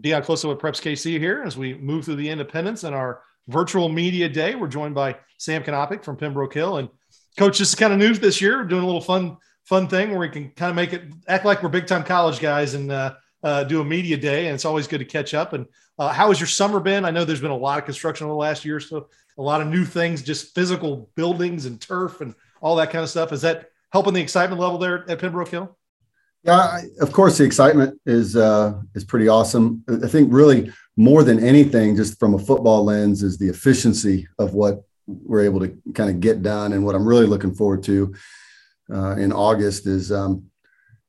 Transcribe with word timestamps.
Dion 0.00 0.22
Closo 0.22 0.48
with 0.48 0.58
Preps 0.58 0.80
KC 0.80 1.18
here 1.18 1.42
as 1.44 1.56
we 1.56 1.74
move 1.74 2.04
through 2.04 2.16
the 2.16 2.28
independence 2.28 2.84
and 2.84 2.94
our 2.94 3.22
virtual 3.48 3.88
media 3.88 4.28
day. 4.28 4.54
We're 4.54 4.68
joined 4.68 4.94
by 4.94 5.16
Sam 5.38 5.62
Kanopic 5.62 6.04
from 6.04 6.16
Pembroke 6.16 6.54
Hill. 6.54 6.78
And 6.78 6.88
coach, 7.36 7.58
this 7.58 7.70
is 7.70 7.74
kind 7.74 7.92
of 7.92 7.98
news 7.98 8.20
this 8.20 8.40
year. 8.40 8.58
We're 8.58 8.64
doing 8.64 8.82
a 8.82 8.86
little 8.86 9.00
fun, 9.00 9.36
fun 9.64 9.88
thing 9.88 10.10
where 10.10 10.18
we 10.18 10.28
can 10.28 10.50
kind 10.50 10.70
of 10.70 10.76
make 10.76 10.92
it 10.92 11.04
act 11.26 11.44
like 11.44 11.62
we're 11.62 11.68
big 11.68 11.86
time 11.86 12.04
college 12.04 12.40
guys 12.40 12.74
and 12.74 12.92
uh, 12.92 13.14
uh, 13.42 13.64
do 13.64 13.80
a 13.80 13.84
media 13.84 14.16
day. 14.16 14.46
And 14.46 14.54
it's 14.54 14.64
always 14.64 14.86
good 14.86 14.98
to 14.98 15.04
catch 15.04 15.34
up. 15.34 15.52
And 15.52 15.66
uh, 15.98 16.12
how 16.12 16.28
has 16.28 16.38
your 16.38 16.46
summer 16.46 16.80
been? 16.80 17.04
I 17.04 17.10
know 17.10 17.24
there's 17.24 17.40
been 17.40 17.50
a 17.50 17.56
lot 17.56 17.78
of 17.78 17.84
construction 17.84 18.26
over 18.26 18.32
the 18.32 18.38
last 18.38 18.64
year, 18.64 18.80
so 18.80 19.08
a 19.38 19.42
lot 19.42 19.60
of 19.60 19.68
new 19.68 19.84
things, 19.84 20.22
just 20.22 20.54
physical 20.54 21.08
buildings 21.14 21.66
and 21.66 21.80
turf 21.80 22.20
and 22.20 22.34
all 22.60 22.76
that 22.76 22.90
kind 22.90 23.02
of 23.02 23.10
stuff. 23.10 23.32
Is 23.32 23.42
that 23.42 23.70
helping 23.92 24.14
the 24.14 24.20
excitement 24.20 24.60
level 24.60 24.78
there 24.78 25.08
at 25.08 25.18
Pembroke 25.18 25.48
Hill? 25.48 25.77
Yeah, 26.44 26.82
of 27.00 27.12
course, 27.12 27.38
the 27.38 27.44
excitement 27.44 28.00
is 28.06 28.36
uh, 28.36 28.80
is 28.94 29.04
pretty 29.04 29.28
awesome. 29.28 29.82
I 29.88 30.06
think 30.06 30.32
really 30.32 30.72
more 30.96 31.22
than 31.22 31.44
anything, 31.44 31.96
just 31.96 32.18
from 32.18 32.34
a 32.34 32.38
football 32.38 32.84
lens, 32.84 33.22
is 33.22 33.38
the 33.38 33.48
efficiency 33.48 34.28
of 34.38 34.54
what 34.54 34.82
we're 35.06 35.44
able 35.44 35.60
to 35.60 35.76
kind 35.94 36.10
of 36.10 36.20
get 36.20 36.42
done. 36.42 36.72
And 36.72 36.84
what 36.84 36.94
I'm 36.94 37.06
really 37.06 37.26
looking 37.26 37.54
forward 37.54 37.82
to 37.84 38.14
uh, 38.92 39.16
in 39.16 39.32
August 39.32 39.86
is 39.86 40.12
um, 40.12 40.44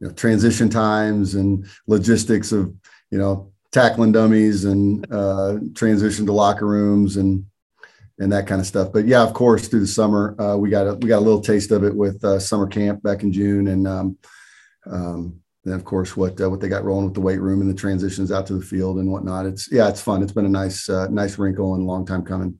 you 0.00 0.08
know, 0.08 0.12
transition 0.14 0.68
times 0.68 1.34
and 1.34 1.66
logistics 1.86 2.52
of 2.52 2.72
you 3.10 3.18
know 3.18 3.52
tackling 3.72 4.12
dummies 4.12 4.64
and 4.64 5.06
uh, 5.12 5.58
transition 5.74 6.24
to 6.26 6.32
locker 6.32 6.66
rooms 6.66 7.16
and 7.16 7.44
and 8.18 8.32
that 8.32 8.46
kind 8.46 8.60
of 8.60 8.66
stuff. 8.66 8.92
But 8.92 9.06
yeah, 9.06 9.22
of 9.22 9.34
course, 9.34 9.68
through 9.68 9.80
the 9.80 9.86
summer, 9.86 10.40
uh, 10.40 10.56
we 10.56 10.70
got 10.70 10.86
a, 10.86 10.94
we 10.94 11.08
got 11.08 11.18
a 11.18 11.26
little 11.26 11.40
taste 11.40 11.70
of 11.72 11.84
it 11.84 11.94
with 11.94 12.24
uh, 12.24 12.38
summer 12.38 12.66
camp 12.66 13.02
back 13.02 13.22
in 13.22 13.32
June, 13.32 13.66
and 13.68 13.86
um, 13.86 14.18
um, 14.90 15.40
then 15.64 15.74
of 15.74 15.84
course 15.84 16.16
what 16.16 16.40
uh, 16.40 16.48
what 16.48 16.60
they 16.60 16.68
got 16.68 16.84
rolling 16.84 17.04
with 17.04 17.14
the 17.14 17.20
weight 17.20 17.40
room 17.40 17.60
and 17.60 17.68
the 17.68 17.74
transitions 17.74 18.30
out 18.30 18.46
to 18.46 18.54
the 18.54 18.64
field 18.64 18.98
and 18.98 19.10
whatnot. 19.10 19.46
It's 19.46 19.70
yeah, 19.70 19.88
it's 19.88 20.00
fun. 20.00 20.22
It's 20.22 20.32
been 20.32 20.46
a 20.46 20.50
nice 20.50 20.88
uh, 20.88 21.08
nice 21.08 21.38
wrinkle 21.38 21.74
and 21.74 21.82
a 21.82 21.86
long 21.86 22.06
time 22.06 22.24
coming. 22.24 22.58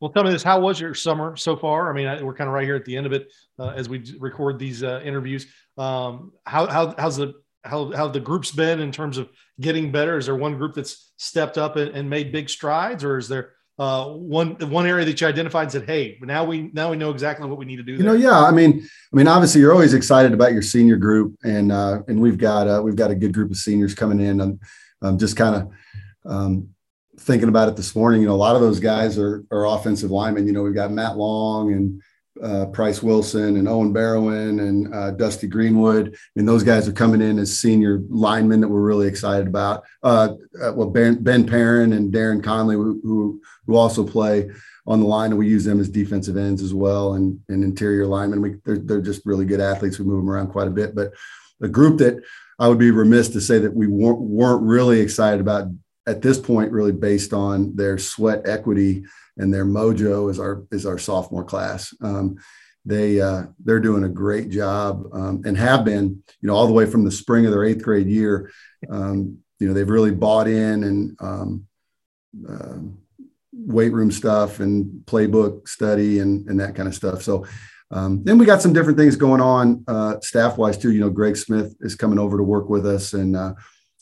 Well, 0.00 0.10
tell 0.10 0.24
me 0.24 0.30
this: 0.30 0.42
How 0.42 0.60
was 0.60 0.80
your 0.80 0.94
summer 0.94 1.36
so 1.36 1.56
far? 1.56 1.90
I 1.90 1.94
mean, 1.94 2.06
I, 2.06 2.22
we're 2.22 2.34
kind 2.34 2.48
of 2.48 2.54
right 2.54 2.64
here 2.64 2.76
at 2.76 2.84
the 2.84 2.96
end 2.96 3.06
of 3.06 3.12
it 3.12 3.32
uh, 3.58 3.68
as 3.68 3.88
we 3.88 4.02
record 4.18 4.58
these 4.58 4.82
uh, 4.82 5.00
interviews. 5.04 5.46
Um, 5.76 6.32
how, 6.44 6.66
how 6.66 6.94
how's 6.98 7.16
the 7.16 7.34
how 7.64 7.92
how 7.92 8.08
the 8.08 8.20
groups 8.20 8.50
been 8.50 8.80
in 8.80 8.90
terms 8.90 9.18
of 9.18 9.28
getting 9.60 9.92
better? 9.92 10.18
Is 10.18 10.26
there 10.26 10.36
one 10.36 10.56
group 10.56 10.74
that's 10.74 11.12
stepped 11.18 11.58
up 11.58 11.76
and, 11.76 11.90
and 11.92 12.10
made 12.10 12.32
big 12.32 12.48
strides, 12.48 13.04
or 13.04 13.18
is 13.18 13.28
there 13.28 13.52
uh, 13.78 14.06
one 14.06 14.56
one 14.70 14.86
area 14.86 15.04
that 15.04 15.20
you 15.20 15.26
identified 15.26 15.64
and 15.64 15.72
said, 15.72 15.86
"Hey, 15.86 16.18
now 16.20 16.44
we 16.44 16.70
now 16.72 16.90
we 16.90 16.96
know 16.96 17.10
exactly 17.10 17.48
what 17.48 17.58
we 17.58 17.64
need 17.64 17.76
to 17.76 17.82
do." 17.84 17.92
You 17.92 18.02
know, 18.02 18.14
yeah. 18.14 18.40
I 18.40 18.50
mean, 18.50 18.88
I 19.10 19.16
mean, 19.16 19.26
obviously, 19.26 19.62
you're 19.62 19.72
always 19.72 19.94
excited 19.94 20.34
about 20.34 20.52
your 20.52 20.62
senior 20.62 20.96
group, 20.96 21.34
and 21.42 21.72
uh, 21.72 22.02
and 22.08 22.20
we've 22.20 22.36
got 22.36 22.68
uh, 22.68 22.82
we've 22.84 22.96
got 22.96 23.10
a 23.10 23.14
good 23.14 23.32
group 23.32 23.50
of 23.50 23.56
seniors 23.56 23.94
coming 23.94 24.20
in, 24.20 24.58
I'm 25.02 25.18
just 25.18 25.36
kind 25.36 25.54
of 25.54 25.70
um, 26.30 26.68
thinking 27.18 27.48
about 27.48 27.68
it 27.68 27.76
this 27.76 27.94
morning. 27.94 28.20
You 28.20 28.28
know, 28.28 28.34
a 28.34 28.36
lot 28.36 28.56
of 28.56 28.62
those 28.62 28.80
guys 28.80 29.18
are 29.18 29.44
are 29.50 29.66
offensive 29.66 30.10
linemen. 30.10 30.46
You 30.46 30.52
know, 30.52 30.62
we've 30.62 30.74
got 30.74 30.90
Matt 30.90 31.16
Long 31.16 31.72
and 31.72 32.02
uh, 32.42 32.66
Price 32.66 33.02
Wilson 33.02 33.56
and 33.56 33.68
Owen 33.68 33.92
Barrowan 33.92 34.60
and 34.60 34.94
uh, 34.94 35.10
Dusty 35.12 35.46
Greenwood. 35.46 36.16
Mean, 36.34 36.46
those 36.46 36.62
guys 36.62 36.88
are 36.88 36.92
coming 36.92 37.20
in 37.20 37.38
as 37.38 37.58
senior 37.58 38.00
linemen 38.08 38.60
that 38.60 38.68
we're 38.68 38.80
really 38.80 39.06
excited 39.06 39.46
about. 39.46 39.84
Uh, 40.02 40.34
uh 40.62 40.72
well, 40.74 40.90
Ben, 40.90 41.22
ben 41.22 41.46
Perrin 41.46 41.92
and 41.92 42.12
Darren 42.12 42.42
Conley, 42.42 42.76
who, 42.76 43.40
who 43.66 43.76
also 43.76 44.04
play 44.04 44.50
on 44.86 45.00
the 45.00 45.06
line, 45.06 45.30
and 45.30 45.38
we 45.38 45.46
use 45.46 45.64
them 45.64 45.80
as 45.80 45.88
defensive 45.88 46.36
ends 46.36 46.62
as 46.62 46.72
well 46.72 47.14
and, 47.14 47.38
and 47.48 47.62
interior 47.62 48.06
linemen. 48.06 48.40
We, 48.40 48.54
they're, 48.64 48.78
they're 48.78 49.02
just 49.02 49.26
really 49.26 49.44
good 49.44 49.60
athletes. 49.60 49.98
We 49.98 50.06
move 50.06 50.24
them 50.24 50.30
around 50.30 50.48
quite 50.48 50.68
a 50.68 50.72
bit. 50.72 50.94
But 50.94 51.12
a 51.60 51.68
group 51.68 51.98
that 51.98 52.22
I 52.58 52.68
would 52.68 52.78
be 52.78 52.90
remiss 52.90 53.28
to 53.30 53.40
say 53.40 53.58
that 53.58 53.74
we 53.74 53.86
weren't, 53.86 54.20
weren't 54.20 54.62
really 54.62 55.00
excited 55.00 55.40
about 55.40 55.68
at 56.06 56.22
this 56.22 56.38
point, 56.38 56.72
really 56.72 56.92
based 56.92 57.34
on 57.34 57.76
their 57.76 57.98
sweat 57.98 58.48
equity 58.48 59.04
and 59.38 59.52
their 59.52 59.64
mojo 59.64 60.30
is 60.30 60.38
our 60.38 60.64
is 60.70 60.86
our 60.86 60.98
sophomore 60.98 61.44
class. 61.44 61.94
Um, 62.02 62.38
they 62.84 63.20
uh, 63.20 63.44
they're 63.64 63.80
doing 63.80 64.04
a 64.04 64.08
great 64.08 64.50
job 64.50 65.04
um, 65.12 65.42
and 65.44 65.56
have 65.56 65.84
been, 65.84 66.22
you 66.40 66.46
know, 66.46 66.54
all 66.54 66.66
the 66.66 66.72
way 66.72 66.86
from 66.86 67.04
the 67.04 67.10
spring 67.10 67.44
of 67.44 67.52
their 67.52 67.64
eighth 67.64 67.82
grade 67.82 68.06
year. 68.06 68.50
Um, 68.90 69.38
you 69.58 69.68
know, 69.68 69.74
they've 69.74 69.88
really 69.88 70.12
bought 70.12 70.48
in 70.48 70.84
and 70.84 71.16
uh, 72.48 72.78
weight 73.52 73.92
room 73.92 74.10
stuff 74.10 74.60
and 74.60 75.02
playbook 75.04 75.68
study 75.68 76.20
and 76.20 76.48
and 76.48 76.60
that 76.60 76.74
kind 76.74 76.88
of 76.88 76.94
stuff. 76.94 77.22
So. 77.22 77.46
Um, 77.90 78.22
then 78.22 78.36
we 78.36 78.44
got 78.44 78.60
some 78.60 78.74
different 78.74 78.98
things 78.98 79.16
going 79.16 79.40
on 79.40 79.82
uh, 79.88 80.20
staff 80.20 80.58
wise 80.58 80.76
too. 80.76 80.92
You 80.92 81.00
know, 81.00 81.08
Greg 81.08 81.38
Smith 81.38 81.74
is 81.80 81.94
coming 81.94 82.18
over 82.18 82.36
to 82.36 82.42
work 82.42 82.68
with 82.68 82.84
us 82.84 83.14
and 83.14 83.34
uh, 83.34 83.54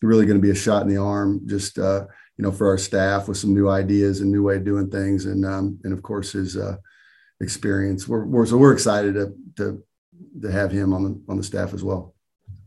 really 0.00 0.24
going 0.24 0.38
to 0.38 0.42
be 0.42 0.50
a 0.50 0.54
shot 0.54 0.80
in 0.80 0.88
the 0.88 0.96
arm. 0.96 1.42
Just 1.46 1.78
uh, 1.78 2.06
you 2.36 2.42
know, 2.42 2.50
for 2.50 2.68
our 2.68 2.78
staff 2.78 3.28
with 3.28 3.36
some 3.36 3.54
new 3.54 3.68
ideas 3.68 4.20
and 4.20 4.30
new 4.30 4.42
way 4.42 4.56
of 4.56 4.64
doing 4.64 4.90
things, 4.90 5.26
and 5.26 5.44
um, 5.44 5.78
and 5.84 5.92
of 5.92 6.02
course 6.02 6.32
his 6.32 6.56
uh, 6.56 6.76
experience. 7.40 8.08
We're, 8.08 8.24
we're 8.24 8.46
so 8.46 8.56
we're 8.56 8.72
excited 8.72 9.14
to 9.14 9.34
to 9.56 9.82
to 10.42 10.50
have 10.50 10.72
him 10.72 10.92
on 10.92 11.04
the 11.04 11.20
on 11.28 11.36
the 11.36 11.44
staff 11.44 11.74
as 11.74 11.84
well. 11.84 12.14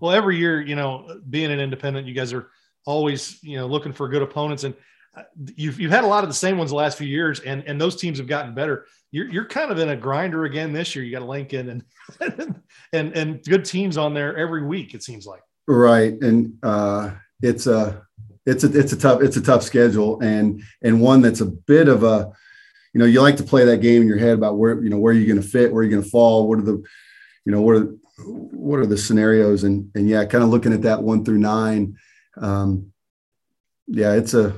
Well, 0.00 0.12
every 0.12 0.38
year, 0.38 0.62
you 0.62 0.76
know, 0.76 1.20
being 1.28 1.52
an 1.52 1.60
independent, 1.60 2.06
you 2.06 2.14
guys 2.14 2.32
are 2.32 2.50
always 2.86 3.42
you 3.42 3.58
know 3.58 3.66
looking 3.66 3.92
for 3.92 4.08
good 4.08 4.22
opponents, 4.22 4.64
and 4.64 4.74
uh, 5.14 5.22
you've 5.56 5.78
you've 5.78 5.90
had 5.90 6.04
a 6.04 6.08
lot 6.08 6.24
of 6.24 6.30
the 6.30 6.34
same 6.34 6.56
ones 6.56 6.70
the 6.70 6.76
last 6.76 6.96
few 6.96 7.08
years, 7.08 7.40
and 7.40 7.62
and 7.66 7.80
those 7.80 7.96
teams 7.96 8.18
have 8.18 8.26
gotten 8.26 8.54
better. 8.54 8.86
You're 9.10 9.28
you're 9.28 9.46
kind 9.46 9.70
of 9.70 9.78
in 9.78 9.90
a 9.90 9.96
grinder 9.96 10.44
again 10.44 10.72
this 10.72 10.94
year. 10.94 11.04
You 11.04 11.12
got 11.12 11.28
Lincoln 11.28 11.68
and 12.20 12.54
and 12.92 13.16
and 13.16 13.44
good 13.44 13.64
teams 13.64 13.98
on 13.98 14.14
there 14.14 14.36
every 14.36 14.64
week. 14.64 14.94
It 14.94 15.02
seems 15.02 15.26
like 15.26 15.42
right, 15.66 16.14
and 16.22 16.54
uh, 16.62 17.10
it's 17.42 17.66
a 17.66 18.06
it's 18.50 18.64
a 18.64 18.78
it's 18.78 18.92
a 18.92 18.96
tough 18.96 19.22
it's 19.22 19.36
a 19.36 19.40
tough 19.40 19.62
schedule 19.62 20.20
and 20.20 20.62
and 20.82 21.00
one 21.00 21.22
that's 21.22 21.40
a 21.40 21.46
bit 21.46 21.88
of 21.88 22.02
a 22.02 22.32
you 22.92 22.98
know 22.98 23.04
you 23.04 23.22
like 23.22 23.36
to 23.36 23.44
play 23.44 23.64
that 23.64 23.78
game 23.78 24.02
in 24.02 24.08
your 24.08 24.18
head 24.18 24.34
about 24.34 24.58
where 24.58 24.82
you 24.82 24.90
know 24.90 24.98
where 24.98 25.12
are 25.12 25.16
you're 25.16 25.32
going 25.32 25.40
to 25.40 25.48
fit 25.48 25.72
where 25.72 25.80
are 25.80 25.82
you're 25.84 25.90
going 25.90 26.02
to 26.02 26.10
fall 26.10 26.48
what 26.48 26.58
are 26.58 26.62
the 26.62 26.82
you 27.44 27.52
know 27.52 27.62
what 27.62 27.76
are 27.76 27.94
what 28.24 28.78
are 28.80 28.86
the 28.86 28.98
scenarios? 28.98 29.64
And 29.64 29.90
and 29.94 30.08
yeah 30.08 30.24
kind 30.24 30.44
of 30.44 30.50
looking 30.50 30.72
at 30.72 30.82
that 30.82 31.02
one 31.02 31.24
through 31.24 31.38
nine 31.38 31.96
um 32.36 32.92
yeah 33.86 34.14
it's 34.14 34.34
a 34.34 34.54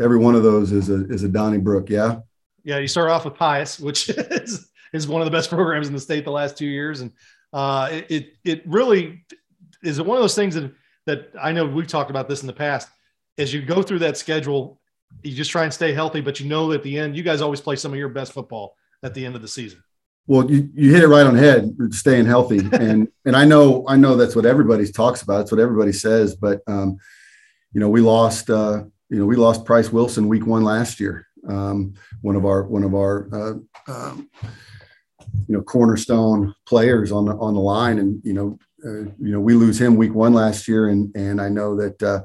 every 0.00 0.18
one 0.18 0.34
of 0.34 0.42
those 0.42 0.72
is 0.72 0.88
a 0.88 1.06
is 1.08 1.22
a 1.22 1.28
donnybrook 1.28 1.90
yeah. 1.90 2.20
Yeah 2.64 2.78
you 2.78 2.88
start 2.88 3.10
off 3.10 3.24
with 3.24 3.34
pius 3.34 3.78
which 3.78 4.08
is 4.16 4.70
is 4.92 5.06
one 5.06 5.20
of 5.20 5.26
the 5.26 5.30
best 5.30 5.50
programs 5.50 5.86
in 5.86 5.92
the 5.92 6.00
state 6.00 6.24
the 6.24 6.30
last 6.30 6.56
two 6.56 6.66
years. 6.66 7.02
And 7.02 7.12
uh 7.52 7.88
it 7.92 8.06
it, 8.08 8.32
it 8.44 8.62
really 8.66 9.24
is 9.82 10.00
one 10.00 10.16
of 10.16 10.22
those 10.22 10.34
things 10.34 10.54
that 10.54 10.72
that 11.06 11.30
i 11.40 11.52
know 11.52 11.66
we've 11.66 11.86
talked 11.86 12.10
about 12.10 12.28
this 12.28 12.40
in 12.40 12.46
the 12.46 12.52
past 12.52 12.88
as 13.38 13.54
you 13.54 13.62
go 13.62 13.82
through 13.82 14.00
that 14.00 14.16
schedule, 14.16 14.80
you 15.22 15.32
just 15.32 15.50
try 15.50 15.64
and 15.64 15.72
stay 15.72 15.92
healthy, 15.92 16.20
but 16.20 16.40
you 16.40 16.46
know 16.46 16.72
at 16.72 16.82
the 16.82 16.98
end, 16.98 17.16
you 17.16 17.22
guys 17.22 17.40
always 17.40 17.60
play 17.60 17.76
some 17.76 17.92
of 17.92 17.98
your 17.98 18.08
best 18.08 18.32
football 18.32 18.76
at 19.02 19.14
the 19.14 19.24
end 19.24 19.36
of 19.36 19.42
the 19.42 19.48
season. 19.48 19.82
Well, 20.26 20.50
you, 20.50 20.68
you 20.74 20.92
hit 20.92 21.02
it 21.02 21.08
right 21.08 21.26
on 21.26 21.34
the 21.34 21.40
head, 21.40 21.74
staying 21.90 22.26
healthy. 22.26 22.58
And 22.72 23.08
and 23.24 23.34
I 23.34 23.44
know 23.44 23.84
I 23.88 23.96
know 23.96 24.16
that's 24.16 24.36
what 24.36 24.44
everybody 24.44 24.90
talks 24.90 25.22
about. 25.22 25.42
It's 25.42 25.52
what 25.52 25.60
everybody 25.60 25.92
says. 25.92 26.36
But 26.36 26.60
um, 26.66 26.98
you 27.72 27.80
know, 27.80 27.88
we 27.88 28.00
lost 28.02 28.50
uh, 28.50 28.84
you 29.08 29.18
know, 29.18 29.24
we 29.24 29.36
lost 29.36 29.64
Price 29.64 29.90
Wilson 29.90 30.28
week 30.28 30.46
one 30.46 30.64
last 30.64 31.00
year. 31.00 31.26
Um, 31.48 31.94
one 32.20 32.36
of 32.36 32.44
our 32.44 32.64
one 32.64 32.84
of 32.84 32.94
our 32.94 33.28
uh, 33.32 33.90
um, 33.90 34.28
you 35.48 35.56
know 35.56 35.62
cornerstone 35.62 36.54
players 36.66 37.10
on 37.10 37.24
the 37.24 37.36
on 37.36 37.54
the 37.54 37.60
line, 37.60 37.98
and 37.98 38.20
you 38.22 38.34
know 38.34 38.58
uh, 38.84 39.10
you 39.18 39.32
know 39.32 39.40
we 39.40 39.54
lose 39.54 39.80
him 39.80 39.96
week 39.96 40.14
one 40.14 40.34
last 40.34 40.68
year, 40.68 40.88
and 40.88 41.14
and 41.16 41.40
I 41.40 41.48
know 41.48 41.74
that 41.76 42.02
uh, 42.02 42.20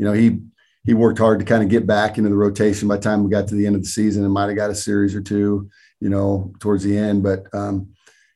you 0.00 0.06
know, 0.06 0.14
he 0.14 0.38
he 0.86 0.94
worked 0.94 1.18
hard 1.18 1.40
to 1.40 1.44
kind 1.44 1.62
of 1.62 1.68
get 1.68 1.86
back 1.86 2.16
into 2.16 2.30
the 2.30 2.34
rotation. 2.36 2.88
By 2.88 2.96
the 2.96 3.02
time 3.02 3.22
we 3.22 3.30
got 3.30 3.46
to 3.48 3.54
the 3.54 3.66
end 3.66 3.76
of 3.76 3.82
the 3.82 3.88
season, 3.88 4.24
and 4.24 4.32
might 4.32 4.46
have 4.46 4.56
got 4.56 4.70
a 4.70 4.74
series 4.74 5.14
or 5.14 5.20
two, 5.20 5.68
you 6.00 6.08
know, 6.08 6.54
towards 6.58 6.82
the 6.84 6.96
end. 6.96 7.22
But 7.22 7.44
um, 7.52 7.90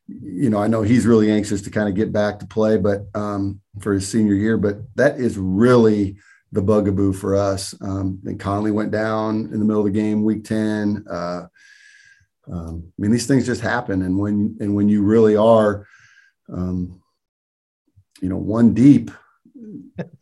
you 0.07 0.51
know, 0.51 0.59
I 0.59 0.67
know 0.67 0.83
he's 0.83 1.07
really 1.07 1.33
anxious 1.33 1.63
to 1.63 1.71
kind 1.71 1.89
of 1.89 1.95
get 1.95 2.13
back 2.13 2.39
to 2.41 2.47
play, 2.47 2.77
but 2.77 3.07
um, 3.15 3.63
for 3.81 3.95
his 3.95 4.07
senior 4.07 4.35
year. 4.35 4.59
But 4.59 4.77
that 4.97 5.19
is 5.19 5.39
really 5.39 6.19
the 6.53 6.61
bugaboo 6.61 7.15
for 7.15 7.35
us. 7.35 7.75
Um, 7.81 8.21
and 8.27 8.39
Conley 8.39 8.71
went 8.71 8.91
down 8.91 9.49
in 9.51 9.59
the 9.59 9.65
middle 9.65 9.87
of 9.87 9.91
the 9.91 9.99
game, 9.99 10.23
week 10.23 10.45
ten. 10.45 11.03
Uh, 11.11 11.47
um, 12.53 12.93
I 12.99 13.01
mean, 13.01 13.11
these 13.11 13.27
things 13.27 13.47
just 13.47 13.63
happen, 13.63 14.03
and 14.03 14.19
when 14.19 14.59
and 14.61 14.75
when 14.75 14.91
you 14.91 15.03
really 15.03 15.35
are, 15.35 15.87
um, 16.53 17.01
you 18.21 18.29
know, 18.29 18.37
one 18.37 18.75
deep 18.75 19.11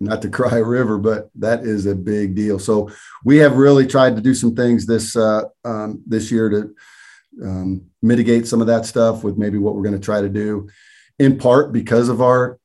not 0.00 0.22
to 0.22 0.28
cry 0.28 0.58
a 0.58 0.64
river, 0.64 0.98
but 0.98 1.30
that 1.36 1.64
is 1.64 1.86
a 1.86 1.94
big 1.94 2.34
deal. 2.34 2.58
So 2.58 2.90
we 3.24 3.38
have 3.38 3.56
really 3.56 3.86
tried 3.86 4.16
to 4.16 4.22
do 4.22 4.34
some 4.34 4.54
things 4.54 4.86
this 4.86 5.16
uh, 5.16 5.44
um, 5.64 6.02
this 6.06 6.30
year 6.30 6.50
to 6.50 6.74
um, 7.42 7.86
mitigate 8.02 8.46
some 8.46 8.60
of 8.60 8.66
that 8.66 8.84
stuff 8.86 9.24
with 9.24 9.38
maybe 9.38 9.58
what 9.58 9.74
we're 9.74 9.82
going 9.82 9.98
to 9.98 10.04
try 10.04 10.20
to 10.20 10.28
do, 10.28 10.68
in 11.18 11.38
part 11.38 11.72
because 11.72 12.08
of 12.08 12.20
our 12.20 12.58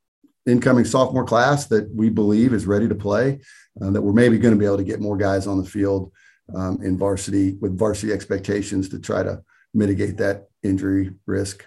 incoming 0.45 0.85
sophomore 0.85 1.25
class 1.25 1.67
that 1.67 1.89
we 1.93 2.09
believe 2.09 2.53
is 2.53 2.65
ready 2.65 2.87
to 2.87 2.95
play, 2.95 3.39
uh, 3.81 3.89
that 3.91 4.01
we're 4.01 4.13
maybe 4.13 4.37
going 4.37 4.53
to 4.53 4.59
be 4.59 4.65
able 4.65 4.77
to 4.77 4.83
get 4.83 4.99
more 5.01 5.17
guys 5.17 5.47
on 5.47 5.57
the 5.57 5.69
field 5.69 6.11
um, 6.55 6.79
in 6.81 6.97
varsity 6.97 7.53
with 7.61 7.77
varsity 7.77 8.13
expectations 8.13 8.89
to 8.89 8.99
try 8.99 9.23
to 9.23 9.41
mitigate 9.73 10.17
that 10.17 10.47
injury 10.63 11.11
risk. 11.25 11.65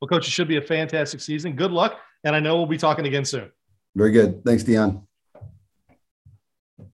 Well, 0.00 0.08
coach, 0.08 0.26
it 0.26 0.30
should 0.30 0.48
be 0.48 0.58
a 0.58 0.62
fantastic 0.62 1.20
season. 1.20 1.56
Good 1.56 1.70
luck. 1.70 1.98
And 2.24 2.34
I 2.34 2.40
know 2.40 2.56
we'll 2.56 2.66
be 2.66 2.78
talking 2.78 3.06
again 3.06 3.24
soon. 3.24 3.50
Very 3.94 4.10
good. 4.10 4.44
Thanks, 4.44 4.64
Dion. 4.64 5.06